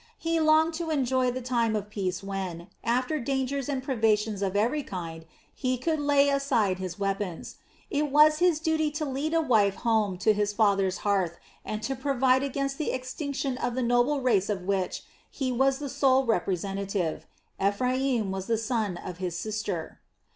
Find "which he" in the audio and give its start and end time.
14.63-15.51